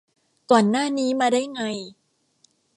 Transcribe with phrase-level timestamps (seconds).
[0.51, 1.61] ก่อนหน้านี้มาได้ไง